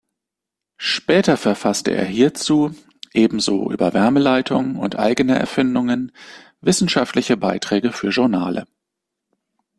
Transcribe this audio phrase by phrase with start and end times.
[0.79, 2.71] Später verfasste er hierzu,
[3.13, 6.11] ebenso über Wärmeleitung und eigene Erfindungen
[6.59, 8.65] wissenschaftliche Beiträge für Journale.